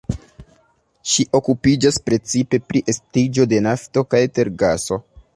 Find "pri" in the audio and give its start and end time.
2.71-2.81